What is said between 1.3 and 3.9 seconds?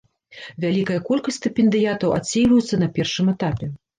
стыпендыятаў адсейваюцца на першым этапе.